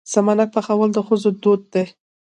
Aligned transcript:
سمنک 0.11 0.49
پخول 0.55 0.89
د 0.93 0.97
ښځو 1.07 1.29
دود 1.43 1.61
دی. 1.73 1.85